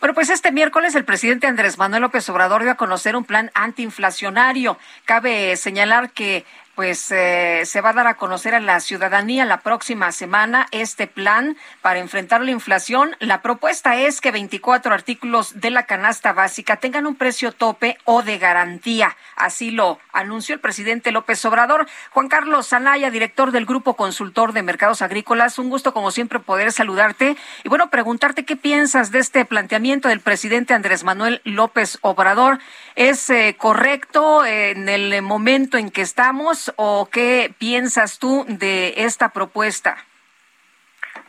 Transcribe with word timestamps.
Bueno, 0.00 0.14
pues 0.14 0.30
este 0.30 0.52
miércoles 0.52 0.94
el 0.94 1.04
presidente 1.04 1.48
Andrés 1.48 1.76
Manuel 1.76 2.02
López 2.02 2.28
Obrador 2.28 2.62
dio 2.62 2.70
a 2.70 2.76
conocer 2.76 3.16
un 3.16 3.24
plan 3.24 3.50
antiinflacionario. 3.54 4.78
Cabe 5.04 5.56
señalar 5.56 6.10
que 6.10 6.44
pues 6.78 7.10
eh, 7.10 7.62
se 7.64 7.80
va 7.80 7.90
a 7.90 7.92
dar 7.92 8.06
a 8.06 8.14
conocer 8.14 8.54
a 8.54 8.60
la 8.60 8.78
ciudadanía 8.78 9.44
la 9.44 9.62
próxima 9.62 10.12
semana 10.12 10.68
este 10.70 11.08
plan 11.08 11.56
para 11.82 11.98
enfrentar 11.98 12.40
la 12.40 12.52
inflación. 12.52 13.16
La 13.18 13.42
propuesta 13.42 13.96
es 13.96 14.20
que 14.20 14.30
24 14.30 14.94
artículos 14.94 15.60
de 15.60 15.72
la 15.72 15.86
canasta 15.86 16.32
básica 16.32 16.76
tengan 16.76 17.08
un 17.08 17.16
precio 17.16 17.50
tope 17.50 17.98
o 18.04 18.22
de 18.22 18.38
garantía. 18.38 19.16
Así 19.34 19.72
lo 19.72 19.98
anunció 20.12 20.54
el 20.54 20.60
presidente 20.60 21.10
López 21.10 21.44
Obrador. 21.44 21.88
Juan 22.12 22.28
Carlos 22.28 22.72
Anaya, 22.72 23.10
director 23.10 23.50
del 23.50 23.66
Grupo 23.66 23.94
Consultor 23.94 24.52
de 24.52 24.62
Mercados 24.62 25.02
Agrícolas, 25.02 25.58
un 25.58 25.70
gusto 25.70 25.92
como 25.92 26.12
siempre 26.12 26.38
poder 26.38 26.70
saludarte 26.70 27.36
y 27.64 27.68
bueno, 27.68 27.90
preguntarte 27.90 28.44
qué 28.44 28.54
piensas 28.54 29.10
de 29.10 29.18
este 29.18 29.44
planteamiento 29.44 30.06
del 30.06 30.20
presidente 30.20 30.74
Andrés 30.74 31.02
Manuel 31.02 31.40
López 31.42 31.98
Obrador. 32.02 32.60
¿Es 32.94 33.30
eh, 33.30 33.56
correcto 33.58 34.44
en 34.44 34.88
el 34.88 35.22
momento 35.22 35.76
en 35.76 35.90
que 35.90 36.02
estamos? 36.02 36.67
O 36.76 37.08
qué 37.10 37.52
piensas 37.58 38.18
tú 38.18 38.44
de 38.48 38.94
esta 38.96 39.30
propuesta? 39.30 39.96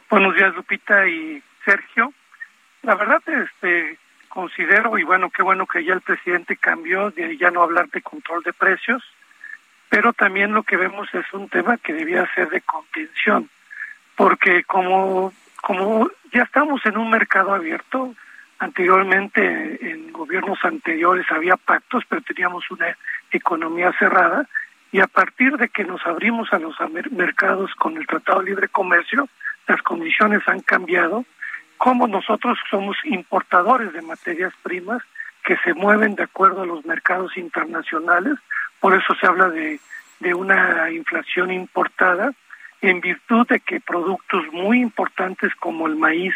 Buenos 0.09 0.36
días, 0.36 0.56
Lupita 0.56 1.08
y 1.08 1.42
Sergio. 1.64 2.14
La 2.81 2.96
verdad, 2.96 3.22
este, 3.28 3.98
considero, 4.28 4.98
y 4.98 5.04
bueno, 5.04 5.30
qué 5.30 5.44
bueno 5.44 5.68
que 5.68 5.84
ya 5.84 5.94
el 5.94 6.02
presidente 6.02 6.56
cambió 6.56 7.12
de 7.12 7.38
ya 7.38 7.52
no 7.52 7.62
hablar 7.62 7.90
de 7.90 8.02
control 8.02 8.42
de 8.44 8.54
precios, 8.54 9.04
pero 9.90 10.14
también 10.14 10.54
lo 10.54 10.64
que 10.64 10.78
vemos 10.78 11.14
es 11.14 11.26
un 11.34 11.50
tema 11.50 11.78
que 11.78 11.94
debía 11.94 12.31
ser 12.34 12.50
de 12.50 12.62
contención, 12.62 13.50
porque 14.16 14.64
como, 14.64 15.34
como 15.62 16.09
ya 16.31 16.44
estamos 16.44 16.86
en 16.86 16.98
un 16.98 17.09
mercado 17.09 17.53
abierto, 17.53 18.16
anteriormente 18.59 19.92
en 19.92 20.12
gobiernos 20.12 20.59
anteriores 20.64 21.26
había 21.31 21.56
pactos, 21.58 22.03
pero 22.08 22.22
teníamos 22.22 22.70
una 22.72 22.96
economía 23.31 23.92
cerrada, 23.98 24.48
y 24.92 25.00
a 25.00 25.08
partir 25.08 25.58
de 25.58 25.70
que 25.70 25.84
nos 25.84 26.06
abrimos 26.06 26.52
a 26.52 26.59
los 26.59 26.76
mercados 27.12 27.73
con 27.76 27.98
el 27.98 28.08
Tratado 28.08 28.40
de 28.40 28.45
Libre 28.45 28.68
Comercio, 28.70 29.28
las 29.68 29.81
condiciones 29.84 30.42
han 30.48 30.62
cambiado, 30.62 31.26
como 31.78 32.08
nosotros 32.08 32.58
somos 32.70 32.98
importadores 33.04 33.94
de 33.94 34.02
materias 34.02 34.54
primas 34.64 35.02
que 35.44 35.58
se 35.58 35.73
mueven 35.73 36.16
de 36.16 36.23
acuerdo 36.23 36.64
a 36.64 36.66
los 36.66 36.86
mercados 36.86 37.38
internacionales, 37.38 38.38
por 38.80 38.96
eso 38.96 39.14
se 39.20 39.28
habla 39.28 39.50
de, 39.50 39.80
de 40.20 40.34
una 40.34 40.90
inflación 40.92 41.52
importada, 41.52 42.34
en 42.81 43.02
virtud 43.02 43.46
de 43.48 43.59
que 43.59 43.80
productos 43.81 44.46
muy 44.52 44.80
importantes 44.81 45.53
como 45.56 45.88
el 45.88 45.98
maíz 45.98 46.34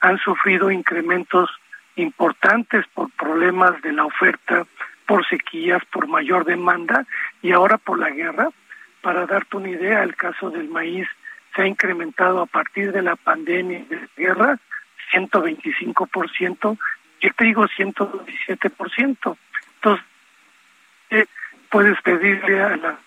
han 0.00 0.18
sufrido 0.18 0.70
incrementos 0.70 1.48
importantes 1.96 2.84
por 2.94 3.10
problemas 3.12 3.80
de 3.82 3.92
la 3.92 4.04
oferta 4.04 4.66
por 5.06 5.26
sequías, 5.26 5.84
por 5.86 6.08
mayor 6.08 6.44
demanda 6.44 7.06
y 7.42 7.52
ahora 7.52 7.78
por 7.78 7.98
la 7.98 8.10
guerra. 8.10 8.50
Para 9.00 9.26
darte 9.26 9.56
una 9.56 9.68
idea, 9.68 10.02
el 10.02 10.16
caso 10.16 10.50
del 10.50 10.68
maíz 10.68 11.06
se 11.54 11.62
ha 11.62 11.66
incrementado 11.66 12.40
a 12.40 12.46
partir 12.46 12.92
de 12.92 13.02
la 13.02 13.16
pandemia 13.16 13.80
y 13.80 13.84
de 13.84 13.96
la 13.96 14.08
guerra 14.16 14.58
125% 15.12 16.78
y 17.20 17.26
el 17.26 17.34
trigo 17.34 17.66
117%. 17.66 19.36
Entonces, 19.76 20.06
eh, 21.10 21.26
puedes 21.70 22.00
pedirle 22.02 22.62
a 22.62 22.76
la... 22.76 22.98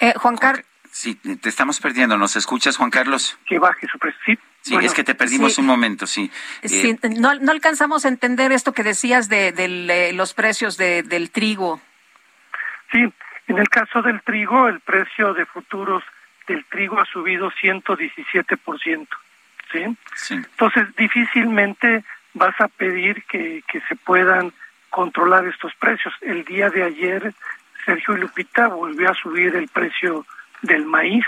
Eh, 0.00 0.14
Juan 0.16 0.36
Carlos. 0.36 0.67
Sí, 0.98 1.14
te 1.14 1.48
estamos 1.48 1.78
perdiendo. 1.78 2.18
¿Nos 2.18 2.34
escuchas, 2.34 2.76
Juan 2.76 2.90
Carlos? 2.90 3.38
Que 3.46 3.60
baje 3.60 3.86
su 3.86 4.00
precio. 4.00 4.36
Sí, 4.62 4.74
es 4.82 4.94
que 4.94 5.04
te 5.04 5.14
perdimos 5.14 5.56
un 5.58 5.64
momento, 5.64 6.08
sí. 6.08 6.28
sí 6.64 6.90
eh, 6.90 7.10
no, 7.20 7.36
no, 7.36 7.52
alcanzamos 7.52 8.04
a 8.04 8.08
entender 8.08 8.50
esto 8.50 8.72
que 8.72 8.82
decías 8.82 9.28
de, 9.28 9.52
de 9.52 10.12
los 10.12 10.34
precios 10.34 10.76
de, 10.76 11.04
del 11.04 11.30
trigo. 11.30 11.80
Sí, 12.90 13.12
en 13.46 13.58
el 13.58 13.68
caso 13.68 14.02
del 14.02 14.20
trigo, 14.22 14.66
el 14.66 14.80
precio 14.80 15.34
de 15.34 15.46
futuros 15.46 16.02
del 16.48 16.64
trigo 16.64 17.00
ha 17.00 17.04
subido 17.04 17.52
117%. 17.52 19.06
¿sí? 19.70 19.96
sí. 20.16 20.34
Entonces, 20.34 20.96
difícilmente 20.96 22.02
vas 22.34 22.60
a 22.60 22.66
pedir 22.66 23.22
que, 23.26 23.62
que 23.70 23.80
se 23.82 23.94
puedan 23.94 24.52
controlar 24.90 25.46
estos 25.46 25.72
precios. 25.76 26.12
El 26.22 26.44
día 26.44 26.70
de 26.70 26.82
ayer, 26.82 27.32
Sergio 27.86 28.16
y 28.16 28.20
Lupita 28.20 28.66
volvió 28.66 29.08
a 29.12 29.14
subir 29.14 29.54
el 29.54 29.68
precio 29.68 30.26
del 30.62 30.84
maíz. 30.84 31.24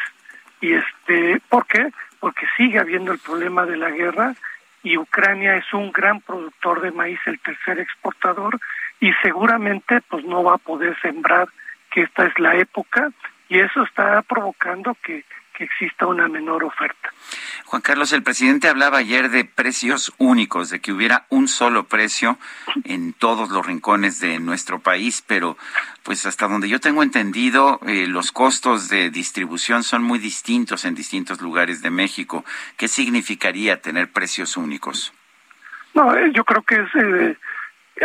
¿Y 0.61 0.75
este 0.75 1.41
por 1.49 1.67
qué? 1.67 1.91
porque 2.21 2.47
sigue 2.57 2.79
habiendo 2.79 3.13
el 3.13 3.19
problema 3.19 3.67
de 3.67 3.77
la 3.77 3.91
guerra 3.91 4.35
y 4.83 4.97
Ucrania 4.97 5.57
es 5.57 5.73
un 5.73 5.91
gran 5.91 6.21
productor 6.21 6.81
de 6.83 6.93
maíz, 6.93 7.19
el 7.27 7.41
tercer 7.41 7.81
exportador, 7.81 8.59
y 9.01 9.13
seguramente 9.23 10.01
pues 10.03 10.25
no 10.25 10.45
va 10.45 10.55
a 10.55 10.59
poder 10.59 10.99
sembrar 11.01 11.49
que 11.91 12.03
esta 12.03 12.27
es 12.27 12.39
la 12.39 12.55
época 12.57 13.11
y 13.49 13.59
eso 13.59 13.83
está 13.83 14.23
provocando 14.23 14.97
que 15.03 15.25
exista 15.65 16.07
una 16.07 16.29
menor 16.29 16.65
oferta. 16.65 17.13
Juan 17.67 17.83
Carlos, 17.83 18.13
el 18.13 18.23
presidente 18.23 18.69
hablaba 18.69 18.99
ayer 18.99 19.31
de 19.31 19.45
precios 19.45 20.13
únicos, 20.19 20.71
de 20.71 20.81
que 20.81 20.93
hubiera 20.93 21.27
un 21.29 21.49
solo 21.49 21.85
precio 21.85 22.39
en 22.85 23.13
todos 23.13 23.51
los 23.51 23.65
rincones 23.65 24.21
de 24.21 24.39
nuestro 24.41 24.81
país, 24.81 25.23
pero 25.27 25.57
pues 26.03 26.27
hasta 26.27 26.49
donde 26.49 26.69
yo 26.69 26.81
tengo 26.81 27.03
entendido, 27.03 27.81
eh, 27.87 28.07
los 28.07 28.33
costos 28.33 28.89
de 28.89 29.11
distribución 29.11 29.83
son 29.83 30.03
muy 30.03 30.19
distintos 30.19 30.85
en 30.85 30.95
distintos 30.95 31.41
lugares 31.41 31.83
de 31.83 31.91
México. 31.91 32.45
¿Qué 32.77 32.89
significaría 32.89 33.81
tener 33.81 34.11
precios 34.11 34.57
únicos? 34.57 35.13
No, 35.95 36.17
eh, 36.17 36.31
yo 36.33 36.45
creo 36.45 36.63
que 36.63 36.77
es, 36.77 36.95
eh, 36.95 37.37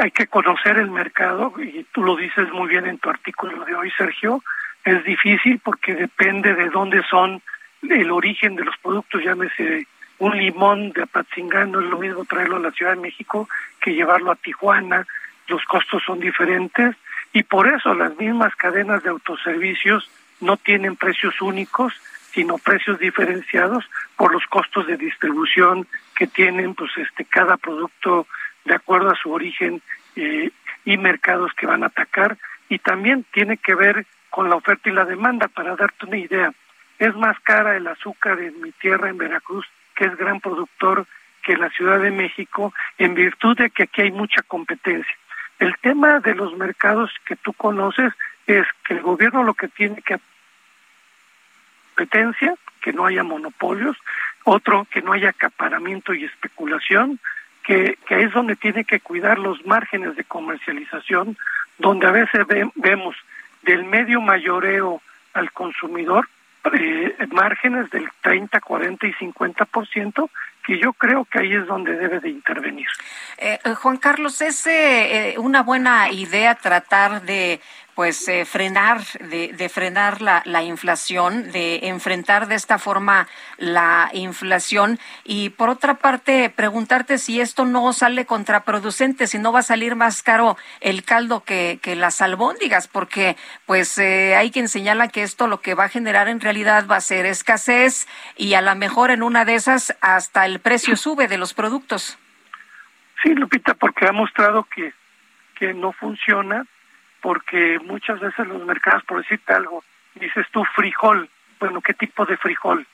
hay 0.01 0.11
que 0.11 0.27
conocer 0.27 0.77
el 0.77 0.91
mercado 0.91 1.53
y 1.57 1.85
tú 1.91 2.03
lo 2.03 2.15
dices 2.15 2.51
muy 2.51 2.67
bien 2.69 2.85
en 2.85 2.97
tu 2.99 3.09
artículo 3.09 3.63
de 3.65 3.75
hoy, 3.75 3.91
Sergio 3.97 4.43
es 4.85 5.03
difícil 5.03 5.59
porque 5.63 5.95
depende 5.95 6.53
de 6.53 6.69
dónde 6.69 7.03
son 7.09 7.41
el 7.81 8.11
origen 8.11 8.55
de 8.55 8.63
los 8.63 8.77
productos, 8.77 9.23
llámese 9.23 9.87
un 10.19 10.37
limón 10.37 10.91
de 10.91 11.03
Apatzingán, 11.03 11.71
no 11.71 11.81
es 11.81 11.89
lo 11.89 11.99
mismo 11.99 12.23
traerlo 12.25 12.57
a 12.57 12.59
la 12.59 12.71
Ciudad 12.71 12.95
de 12.95 13.01
México 13.01 13.49
que 13.81 13.93
llevarlo 13.93 14.31
a 14.31 14.35
Tijuana, 14.35 15.05
los 15.47 15.63
costos 15.65 16.01
son 16.05 16.19
diferentes 16.19 16.95
y 17.33 17.43
por 17.43 17.67
eso 17.67 17.93
las 17.93 18.15
mismas 18.17 18.55
cadenas 18.55 19.03
de 19.03 19.09
autoservicios 19.09 20.09
no 20.39 20.57
tienen 20.57 20.95
precios 20.95 21.41
únicos, 21.41 21.93
sino 22.31 22.57
precios 22.57 22.99
diferenciados 22.99 23.85
por 24.15 24.31
los 24.31 24.45
costos 24.47 24.87
de 24.87 24.97
distribución 24.97 25.87
que 26.15 26.27
tienen 26.27 26.75
pues 26.75 26.91
este 26.97 27.25
cada 27.25 27.57
producto 27.57 28.27
de 28.65 28.75
acuerdo 28.75 29.11
a 29.11 29.15
su 29.15 29.31
origen 29.31 29.81
eh, 30.15 30.51
y 30.85 30.97
mercados 30.97 31.51
que 31.53 31.65
van 31.65 31.83
a 31.83 31.87
atacar. 31.87 32.37
Y 32.67 32.79
también 32.79 33.25
tiene 33.31 33.57
que 33.57 33.75
ver 33.75 34.05
con 34.35 34.49
la 34.49 34.57
oferta 34.57 34.89
y 34.89 34.91
la 34.91 35.05
demanda. 35.05 35.47
Para 35.47 35.77
darte 35.77 36.07
una 36.07 36.17
idea, 36.17 36.53
es 36.99 37.15
más 37.15 37.39
cara 37.39 37.77
el 37.77 37.87
azúcar 37.87 38.37
en 38.41 38.59
mi 38.61 38.73
tierra, 38.73 39.07
en 39.07 39.17
Veracruz, 39.17 39.65
que 39.95 40.03
es 40.03 40.17
gran 40.17 40.41
productor 40.41 41.05
que 41.41 41.55
la 41.55 41.69
Ciudad 41.69 42.01
de 42.01 42.11
México, 42.11 42.73
en 42.97 43.15
virtud 43.15 43.55
de 43.55 43.69
que 43.69 43.83
aquí 43.83 44.01
hay 44.01 44.11
mucha 44.11 44.41
competencia. 44.41 45.15
El 45.57 45.77
tema 45.77 46.19
de 46.19 46.35
los 46.35 46.53
mercados 46.57 47.11
que 47.25 47.37
tú 47.37 47.53
conoces 47.53 48.11
es 48.45 48.67
que 48.83 48.95
el 48.95 49.01
gobierno 49.03 49.41
lo 49.45 49.53
que 49.53 49.69
tiene 49.69 50.01
que 50.01 50.19
competencia, 51.95 52.55
que 52.81 52.91
no 52.91 53.05
haya 53.05 53.23
monopolios, 53.23 53.95
otro 54.43 54.85
que 54.91 55.01
no 55.01 55.13
haya 55.13 55.29
acaparamiento 55.29 56.13
y 56.13 56.25
especulación, 56.25 57.21
que, 57.63 57.97
que 58.05 58.23
es 58.23 58.33
donde 58.33 58.57
tiene 58.57 58.83
que 58.83 58.99
cuidar 58.99 59.39
los 59.39 59.65
márgenes 59.65 60.17
de 60.17 60.25
comercialización, 60.25 61.37
donde 61.77 62.07
a 62.07 62.11
veces 62.11 62.45
vemos 62.75 63.15
del 63.65 63.83
medio 63.83 64.21
mayoreo 64.21 65.01
al 65.33 65.51
consumidor 65.51 66.27
eh, 66.73 67.15
márgenes 67.31 67.89
del 67.91 68.09
30, 68.21 68.59
40 68.59 69.07
y 69.07 69.13
50%, 69.13 70.29
que 70.65 70.79
yo 70.79 70.93
creo 70.93 71.25
que 71.25 71.39
ahí 71.39 71.53
es 71.53 71.67
donde 71.67 71.95
debe 71.95 72.19
de 72.19 72.29
intervenir. 72.29 72.87
Eh, 73.37 73.59
eh 73.63 73.73
Juan 73.75 73.97
Carlos, 73.97 74.41
¿es 74.41 74.65
eh, 74.65 75.35
una 75.37 75.61
buena 75.61 76.09
idea 76.09 76.55
tratar 76.55 77.21
de 77.21 77.59
pues 77.95 78.27
eh, 78.27 78.43
frenar, 78.43 79.01
de, 79.21 79.53
de 79.53 79.69
frenar 79.69 80.21
la, 80.21 80.43
la, 80.45 80.63
inflación, 80.63 81.51
de 81.51 81.87
enfrentar 81.87 82.47
de 82.47 82.55
esta 82.55 82.77
forma 82.77 83.27
la 83.57 84.09
inflación 84.13 84.99
y 85.23 85.49
por 85.49 85.69
otra 85.69 85.95
parte 85.95 86.49
preguntarte 86.49 87.17
si 87.17 87.39
esto 87.39 87.63
no 87.63 87.93
sale 87.93 88.25
contraproducente, 88.25 89.27
si 89.27 89.39
no 89.39 89.53
va 89.53 89.59
a 89.59 89.63
salir 89.63 89.95
más 89.95 90.21
caro 90.23 90.57
el 90.81 91.03
caldo 91.05 91.45
que, 91.45 91.79
que 91.81 91.95
las 91.95 92.21
albóndigas, 92.21 92.89
porque 92.89 93.37
pues 93.65 93.97
eh, 93.97 94.35
hay 94.35 94.51
quien 94.51 94.67
señala 94.67 95.07
que 95.07 95.23
esto 95.23 95.47
lo 95.47 95.61
que 95.61 95.73
va 95.73 95.85
a 95.85 95.89
generar 95.89 96.27
en 96.27 96.41
realidad 96.41 96.85
va 96.87 96.97
a 96.97 97.01
ser 97.01 97.25
escasez 97.25 98.07
y 98.35 98.55
a 98.55 98.61
lo 98.61 98.75
mejor 98.75 99.09
en 99.09 99.23
una 99.23 99.45
de 99.45 99.55
esas 99.55 99.95
hasta 100.01 100.45
el 100.45 100.59
precio 100.59 100.97
sube 100.97 101.29
de 101.29 101.37
los 101.37 101.53
productos. 101.53 102.19
Sí, 103.23 103.33
Lupita, 103.33 103.73
porque 103.73 104.05
ha 104.05 104.11
mostrado 104.11 104.65
que, 104.65 104.93
que 105.57 105.73
no 105.73 105.93
funciona, 105.93 106.65
porque 107.25 107.79
muchas 107.83 108.19
veces 108.19 108.45
los 108.45 108.63
mercados, 108.67 109.03
por 109.03 109.17
decirte 109.17 109.51
algo, 109.51 109.83
dices 110.13 110.45
tú 110.51 110.63
frijol, 110.75 111.27
bueno, 111.59 111.81
¿qué 111.81 111.95
tipo 111.95 112.23
de 112.23 112.37
frijol? 112.37 112.85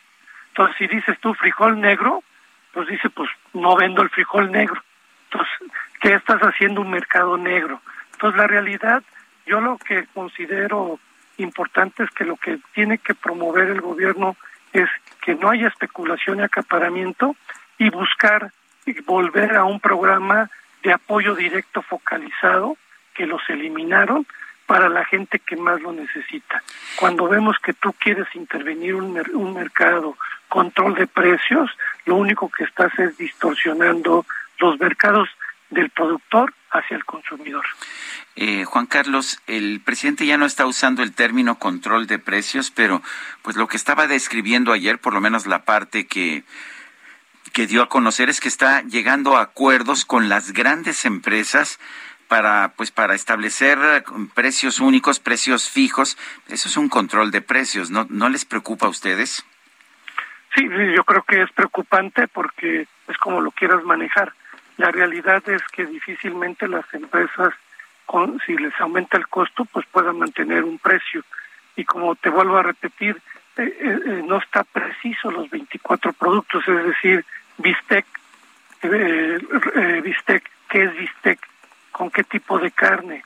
Entonces, 0.48 0.78
si 0.78 0.88
dices 0.88 1.20
tú 1.20 1.34
frijol 1.34 1.82
negro, 1.82 2.24
pues 2.72 2.88
dice, 2.88 3.10
pues 3.10 3.30
no 3.52 3.76
vendo 3.76 4.02
el 4.02 4.10
frijol 4.10 4.50
negro. 4.50 4.82
Entonces, 5.26 5.54
¿qué 6.00 6.14
estás 6.14 6.40
haciendo 6.44 6.80
un 6.80 6.92
mercado 6.92 7.36
negro? 7.38 7.82
Entonces, 8.14 8.38
la 8.38 8.48
realidad, 8.48 9.04
yo 9.46 9.60
lo 9.60 9.78
que 9.78 10.08
considero 10.14 10.98
importante 11.36 12.04
es 12.04 12.12
que 12.12 12.24
lo 12.24 12.38
que 12.38 12.58
tiene 12.74 13.00
que 13.00 13.14
promover 13.14 13.68
el 13.68 13.82
gobierno 13.82 14.38
es 14.72 14.88
que 15.20 15.36
no 15.36 15.50
haya 15.50 15.68
especulación 15.68 16.40
y 16.40 16.44
acaparamiento 16.44 17.36
y 17.78 17.90
buscar 17.90 18.50
volver 19.06 19.58
a 19.58 19.66
un 19.66 19.82
programa 19.82 20.50
de 20.84 20.94
apoyo 20.94 21.36
directo 21.36 21.82
focalizado 21.82 22.78
que 23.14 23.26
los 23.26 23.42
eliminaron 23.50 24.26
para 24.66 24.88
la 24.88 25.04
gente 25.04 25.40
que 25.40 25.58
más 25.58 25.82
lo 25.82 25.92
necesita. 25.92 26.64
Cuando 26.96 27.28
vemos 27.28 27.58
que 27.62 27.74
tú 27.74 27.94
quieres 28.00 28.28
intervenir 28.36 28.96
un, 28.96 29.54
mercado, 29.54 30.18
control 30.48 30.96
de 30.96 31.08
precios, 31.08 31.70
lo 32.06 32.16
único 32.16 32.50
que 32.50 32.64
estás 32.64 32.98
es 32.98 33.18
distorsionando 33.18 34.26
los 34.60 34.80
mercados 34.80 35.28
del 35.70 35.90
productor 35.90 36.54
hacia 36.72 36.96
el 36.96 37.04
consumidor. 37.04 37.66
Eh, 38.38 38.64
Juan 38.64 38.86
Carlos, 38.86 39.42
el 39.46 39.82
presidente 39.84 40.26
ya 40.26 40.38
no 40.38 40.46
está 40.46 40.66
usando 40.66 41.04
el 41.04 41.14
término 41.14 41.60
control 41.60 42.08
de 42.08 42.20
precios, 42.20 42.72
pero 42.72 43.02
pues 43.42 43.58
lo 43.58 43.68
que 43.68 43.76
estaba 43.76 44.08
describiendo 44.08 44.72
ayer, 44.72 45.00
por 45.00 45.14
lo 45.14 45.20
menos 45.20 45.48
la 45.48 45.66
parte 45.66 46.08
que 46.08 46.46
que 47.54 47.68
dio 47.68 47.82
a 47.82 47.90
conocer 47.90 48.30
es 48.30 48.40
que 48.40 48.48
está 48.48 48.82
llegando 48.84 49.36
a 49.36 49.42
acuerdos 49.42 50.06
con 50.06 50.30
las 50.30 50.54
grandes 50.54 51.06
empresas 51.06 51.80
para 52.32 52.72
pues 52.78 52.92
para 52.92 53.14
establecer 53.14 53.78
precios 54.34 54.80
únicos, 54.80 55.20
precios 55.20 55.70
fijos. 55.70 56.18
Eso 56.48 56.70
es 56.70 56.78
un 56.78 56.88
control 56.88 57.30
de 57.30 57.42
precios, 57.42 57.92
¿no 57.92 58.08
no 58.10 58.30
les 58.30 58.46
preocupa 58.46 58.86
a 58.86 58.90
ustedes? 58.90 59.46
Sí, 60.56 60.66
yo 60.96 61.04
creo 61.04 61.24
que 61.24 61.42
es 61.42 61.52
preocupante 61.52 62.30
porque 62.30 62.88
es 63.10 63.18
como 63.18 63.42
lo 63.42 63.52
quieras 63.52 63.84
manejar. 63.84 64.32
La 64.78 64.92
realidad 64.92 65.44
es 65.50 65.62
que 65.74 65.86
difícilmente 65.86 66.70
las 66.70 66.86
empresas 66.94 67.54
con, 68.06 68.40
si 68.46 68.56
les 68.56 68.80
aumenta 68.80 69.18
el 69.18 69.28
costo, 69.28 69.66
pues 69.66 69.86
puedan 69.92 70.18
mantener 70.18 70.64
un 70.64 70.80
precio. 70.80 71.26
Y 71.76 71.84
como 71.84 72.16
te 72.16 72.30
vuelvo 72.30 72.56
a 72.56 72.64
repetir, 72.64 73.22
eh, 73.58 73.78
eh, 73.78 74.24
no 74.26 74.38
está 74.38 74.64
preciso 74.64 75.32
los 75.32 75.50
24 75.50 76.14
productos, 76.14 76.66
es 76.66 76.86
decir, 76.86 77.26
bistec, 77.58 78.06
eh, 78.84 79.38
eh, 79.76 80.02
bistec, 80.02 80.50
¿qué 80.70 80.84
es 80.84 80.96
bistec? 80.96 81.11
¿Con 82.12 82.24
qué 82.24 82.24
tipo 82.30 82.60
de 82.60 82.72
carne? 82.72 83.24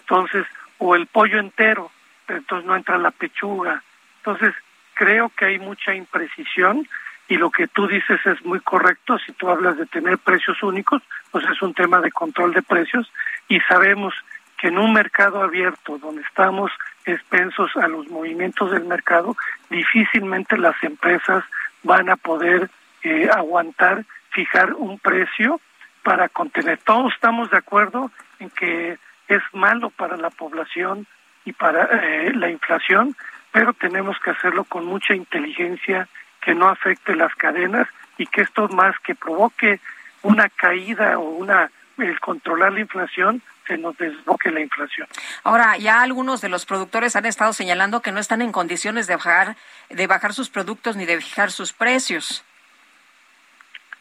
Entonces, 0.00 0.44
o 0.78 0.96
el 0.96 1.06
pollo 1.06 1.38
entero, 1.38 1.92
pero 2.26 2.40
entonces 2.40 2.66
no 2.66 2.74
entra 2.74 2.98
la 2.98 3.12
pechuga. 3.12 3.80
Entonces, 4.16 4.52
creo 4.94 5.30
que 5.36 5.44
hay 5.44 5.60
mucha 5.60 5.94
imprecisión 5.94 6.88
y 7.28 7.36
lo 7.36 7.50
que 7.50 7.68
tú 7.68 7.86
dices 7.86 8.18
es 8.26 8.44
muy 8.44 8.58
correcto. 8.58 9.18
Si 9.20 9.30
tú 9.32 9.48
hablas 9.48 9.76
de 9.78 9.86
tener 9.86 10.18
precios 10.18 10.60
únicos, 10.64 11.00
pues 11.30 11.44
es 11.48 11.62
un 11.62 11.74
tema 11.74 12.00
de 12.00 12.10
control 12.10 12.52
de 12.54 12.62
precios 12.62 13.08
y 13.46 13.60
sabemos 13.60 14.12
que 14.58 14.66
en 14.66 14.78
un 14.78 14.92
mercado 14.92 15.40
abierto 15.40 15.98
donde 15.98 16.22
estamos 16.22 16.72
expensos 17.06 17.70
a 17.76 17.86
los 17.86 18.08
movimientos 18.08 18.72
del 18.72 18.84
mercado, 18.84 19.36
difícilmente 19.70 20.58
las 20.58 20.74
empresas 20.82 21.44
van 21.84 22.10
a 22.10 22.16
poder 22.16 22.68
eh, 23.04 23.30
aguantar, 23.32 24.04
fijar 24.30 24.74
un 24.74 24.98
precio 24.98 25.60
para 26.04 26.28
contener. 26.28 26.78
Todos 26.84 27.12
estamos 27.14 27.50
de 27.50 27.58
acuerdo 27.58 28.12
en 28.38 28.50
que 28.50 28.98
es 29.26 29.42
malo 29.52 29.90
para 29.90 30.16
la 30.16 30.30
población 30.30 31.06
y 31.44 31.52
para 31.52 31.84
eh, 31.84 32.32
la 32.34 32.50
inflación, 32.50 33.16
pero 33.50 33.72
tenemos 33.72 34.16
que 34.20 34.30
hacerlo 34.30 34.64
con 34.64 34.84
mucha 34.86 35.14
inteligencia, 35.14 36.06
que 36.40 36.54
no 36.54 36.68
afecte 36.68 37.16
las 37.16 37.34
cadenas 37.34 37.88
y 38.18 38.26
que 38.26 38.42
esto 38.42 38.68
más 38.68 38.94
que 39.00 39.14
provoque 39.14 39.80
una 40.22 40.48
caída 40.50 41.18
o 41.18 41.30
una 41.30 41.70
el 41.98 42.20
controlar 42.20 42.72
la 42.72 42.80
inflación 42.80 43.40
se 43.66 43.78
nos 43.78 43.96
desboque 43.96 44.50
la 44.50 44.60
inflación. 44.60 45.06
Ahora, 45.42 45.76
ya 45.78 46.02
algunos 46.02 46.40
de 46.40 46.48
los 46.48 46.66
productores 46.66 47.16
han 47.16 47.24
estado 47.24 47.52
señalando 47.52 48.02
que 48.02 48.12
no 48.12 48.20
están 48.20 48.42
en 48.42 48.52
condiciones 48.52 49.06
de 49.06 49.16
bajar 49.16 49.56
de 49.88 50.06
bajar 50.06 50.34
sus 50.34 50.50
productos 50.50 50.96
ni 50.96 51.06
de 51.06 51.20
fijar 51.20 51.50
sus 51.50 51.72
precios. 51.72 52.44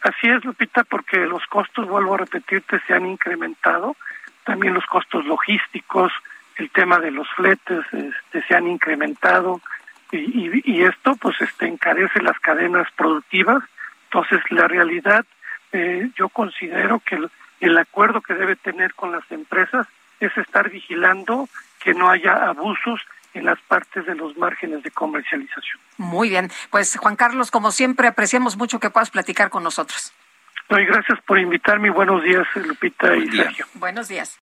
Así 0.04 0.28
es, 0.28 0.44
Lupita, 0.44 0.84
porque 0.84 1.18
los 1.26 1.46
costos, 1.48 1.88
vuelvo 1.88 2.16
a 2.16 2.18
repetirte, 2.18 2.82
se 2.86 2.94
han 2.94 3.06
incrementado, 3.06 3.96
también 4.44 4.74
los 4.74 4.86
costos 4.86 5.26
logísticos, 5.26 6.12
el 6.58 6.70
tema 6.72 7.00
de 7.00 7.10
los 7.10 7.28
fletes 7.30 7.86
este, 7.94 8.44
se 8.46 8.56
han 8.56 8.68
incrementado 8.68 9.62
y, 10.12 10.84
esto 10.84 11.16
pues 11.16 11.42
este, 11.42 11.66
encarece 11.68 12.22
las 12.22 12.38
cadenas 12.40 12.88
productivas. 12.96 13.64
Entonces, 14.06 14.42
la 14.52 14.68
realidad, 14.68 15.26
eh, 15.72 16.12
yo 16.16 16.30
considero 16.30 17.00
que 17.00 17.18
el 17.62 17.78
acuerdo 17.78 18.22
que 18.22 18.36
debe 18.36 18.56
tener 18.58 18.94
con 18.94 19.12
las 19.12 19.24
empresas 19.32 19.88
es 20.20 20.38
estar 20.38 20.70
vigilando 20.70 21.50
que 21.80 21.94
no 21.94 22.10
haya 22.10 22.48
abusos 22.48 23.02
en 23.34 23.46
las 23.46 23.60
partes 23.62 24.06
de 24.06 24.16
los 24.16 24.38
márgenes 24.38 24.84
de 24.84 24.92
comercialización. 24.92 25.82
Muy 25.98 26.30
bien, 26.30 26.52
pues 26.72 26.96
Juan 26.98 27.16
Carlos, 27.16 27.52
como 27.52 27.72
siempre, 27.72 28.08
apreciamos 28.08 28.58
mucho 28.58 28.80
que 28.80 28.90
puedas 28.90 29.12
platicar 29.12 29.50
con 29.50 29.64
nosotros. 29.64 30.12
No, 30.70 30.80
y 30.80 30.86
gracias 30.86 31.20
por 31.28 31.40
invitarme. 31.40 31.90
Buenos 31.90 32.24
días, 32.24 32.48
Lupita 32.56 33.16
y 33.16 33.30
Sergio. 33.30 33.66
Buenos 33.76 34.08
días. 34.08 34.40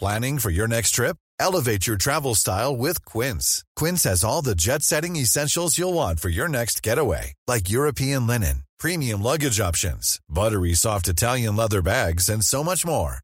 Planning 0.00 0.38
for 0.38 0.50
your 0.50 0.66
next 0.66 0.92
trip? 0.92 1.16
Elevate 1.38 1.86
your 1.86 1.96
travel 1.96 2.34
style 2.34 2.76
with 2.76 3.04
Quince. 3.04 3.64
Quince 3.76 4.04
has 4.04 4.24
all 4.24 4.42
the 4.42 4.54
jet-setting 4.54 5.16
essentials 5.16 5.78
you'll 5.78 5.94
want 5.94 6.20
for 6.20 6.28
your 6.28 6.48
next 6.48 6.82
getaway, 6.82 7.34
like 7.46 7.70
European 7.70 8.26
linen, 8.26 8.64
premium 8.78 9.22
luggage 9.22 9.60
options, 9.60 10.20
buttery 10.28 10.74
soft 10.74 11.08
Italian 11.08 11.56
leather 11.56 11.80
bags, 11.80 12.28
and 12.28 12.44
so 12.44 12.64
much 12.64 12.84
more 12.84 13.23